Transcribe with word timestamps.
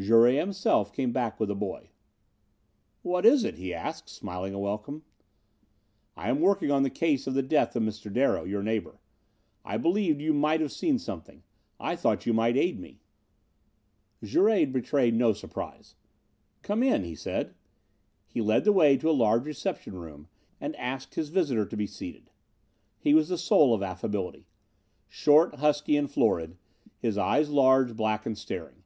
Jouret, 0.00 0.36
himself, 0.36 0.90
came 0.90 1.12
back 1.12 1.38
with 1.38 1.50
the 1.50 1.54
boy. 1.54 1.90
"What 3.02 3.26
is 3.26 3.44
it?" 3.44 3.56
he 3.56 3.74
asked, 3.74 4.08
smiling 4.08 4.54
a 4.54 4.58
welcome. 4.58 5.02
"I 6.16 6.30
am 6.30 6.40
working 6.40 6.70
on 6.70 6.82
the 6.82 6.88
case 6.88 7.26
of 7.26 7.34
the 7.34 7.42
death 7.42 7.76
of 7.76 7.82
Mr. 7.82 8.10
Darrow, 8.10 8.44
your 8.44 8.62
neighbor. 8.62 9.00
I 9.66 9.76
believed 9.76 10.22
you 10.22 10.32
might 10.32 10.62
have 10.62 10.72
seen 10.72 10.98
something. 10.98 11.42
I 11.78 11.94
thought 11.94 12.24
you 12.24 12.32
might 12.32 12.56
aid 12.56 12.80
me." 12.80 13.02
Jouret 14.24 14.64
betrayed 14.72 15.12
no 15.14 15.34
surprise. 15.34 15.94
"Come 16.62 16.82
in," 16.82 17.04
he 17.04 17.14
said. 17.14 17.54
He 18.26 18.40
led 18.40 18.64
the 18.64 18.72
way 18.72 18.96
to 18.96 19.10
a 19.10 19.12
large 19.12 19.44
reception 19.44 19.94
room 19.96 20.26
and 20.58 20.74
asked 20.76 21.16
his 21.16 21.28
visitor 21.28 21.66
to 21.66 21.76
be 21.76 21.86
seated. 21.86 22.30
He 22.98 23.12
was 23.12 23.28
the 23.28 23.36
soul 23.36 23.74
of 23.74 23.82
affability. 23.82 24.46
Short, 25.06 25.56
husky 25.56 25.98
and 25.98 26.10
florid. 26.10 26.56
His 26.98 27.18
eyes 27.18 27.50
large, 27.50 27.94
black 27.94 28.24
and 28.24 28.38
staring. 28.38 28.84